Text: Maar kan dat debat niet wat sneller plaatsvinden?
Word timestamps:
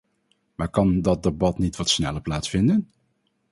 Maar 0.55 0.69
kan 0.69 1.01
dat 1.01 1.23
debat 1.23 1.57
niet 1.57 1.75
wat 1.75 1.89
sneller 1.89 2.21
plaatsvinden? 2.21 2.89